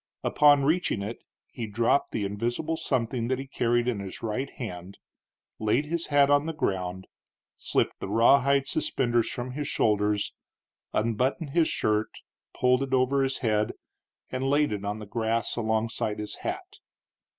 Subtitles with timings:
[0.23, 1.19] Upon reaching it
[1.51, 4.97] he dropped the invisible something that he carried in his right hand,
[5.59, 7.05] laid his hat on the ground,
[7.55, 10.33] slipped the rawhide suspenders from his shoulders,
[10.91, 12.09] unbuttoned his shirt,
[12.51, 13.73] pulled it over his head,
[14.31, 16.79] and laid it on the grass alongside his hat.